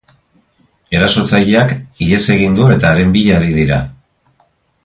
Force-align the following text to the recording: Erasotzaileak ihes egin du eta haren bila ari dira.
Erasotzaileak 0.99 1.75
ihes 2.07 2.21
egin 2.39 2.57
du 2.61 2.73
eta 2.79 2.93
haren 2.95 3.15
bila 3.19 3.39
ari 3.41 3.55
dira. 3.63 3.83